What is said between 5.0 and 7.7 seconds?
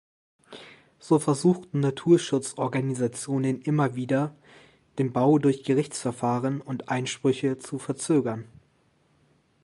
Bau durch Gerichtsverfahren und Einsprüche